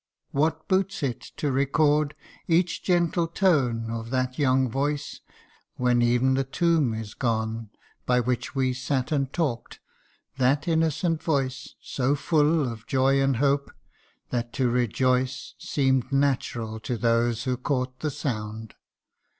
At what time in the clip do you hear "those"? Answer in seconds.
16.97-17.43